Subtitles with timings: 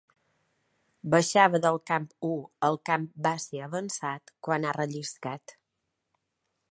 [1.15, 2.31] Baixava del camp u
[2.69, 5.55] al camp base avançat quan ha relliscat.